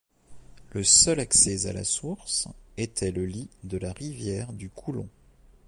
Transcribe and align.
Le 0.71 0.83
seul 0.83 1.19
accès 1.19 1.67
à 1.67 1.73
la 1.73 1.83
source 1.83 2.47
était 2.75 3.11
le 3.11 3.23
lit 3.23 3.49
de 3.63 3.77
la 3.77 3.91
rivière 3.93 4.51
du 4.51 4.67
Coulomp. 4.67 5.07